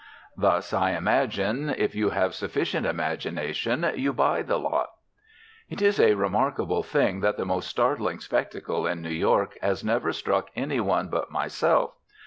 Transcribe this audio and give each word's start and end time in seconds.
Thus, 0.35 0.73
I 0.73 0.93
imagine, 0.93 1.69
if 1.77 1.93
you 1.93 2.09
have 2.09 2.33
sufficient 2.33 2.87
imagination 2.87 3.85
you 3.95 4.13
buy 4.13 4.41
the 4.41 4.57
lot. 4.57 4.89
It 5.69 5.79
is 5.79 5.99
a 5.99 6.15
remarkable 6.15 6.81
thing 6.81 7.19
that 7.19 7.37
the 7.37 7.45
most 7.45 7.67
startling 7.69 8.19
spectacle 8.19 8.87
in 8.87 9.03
New 9.03 9.09
York 9.11 9.59
has 9.61 9.83
never 9.83 10.11
struck 10.11 10.49
any 10.55 10.79
one 10.79 11.09
but 11.09 11.29
myself. 11.29 11.93